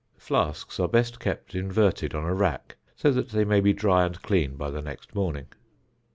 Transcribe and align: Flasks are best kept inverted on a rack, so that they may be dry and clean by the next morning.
Flasks 0.17 0.79
are 0.79 0.87
best 0.87 1.19
kept 1.19 1.53
inverted 1.53 2.15
on 2.15 2.23
a 2.23 2.33
rack, 2.33 2.75
so 2.95 3.11
that 3.11 3.29
they 3.29 3.45
may 3.45 3.61
be 3.61 3.71
dry 3.71 4.03
and 4.03 4.19
clean 4.23 4.55
by 4.55 4.71
the 4.71 4.81
next 4.81 5.13
morning. 5.13 5.45